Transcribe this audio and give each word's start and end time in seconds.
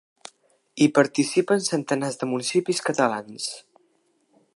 Hi 0.77 0.85
participen 0.99 1.61
centenars 1.67 2.17
de 2.21 2.29
municipis 2.31 2.81
catalans. 2.87 3.47